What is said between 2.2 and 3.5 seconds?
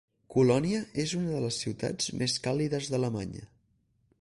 més càlides d'Alemanya.